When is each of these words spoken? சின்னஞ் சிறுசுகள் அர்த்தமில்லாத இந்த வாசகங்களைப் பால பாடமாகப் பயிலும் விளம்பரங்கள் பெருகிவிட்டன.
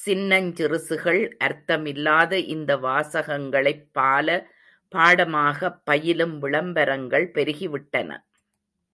சின்னஞ் 0.00 0.50
சிறுசுகள் 0.52 1.36
அர்த்தமில்லாத 1.44 2.32
இந்த 2.46 2.76
வாசகங்களைப் 2.76 3.84
பால 3.92 4.28
பாடமாகப் 4.92 5.80
பயிலும் 5.84 6.38
விளம்பரங்கள் 6.38 7.30
பெருகிவிட்டன. 7.34 8.10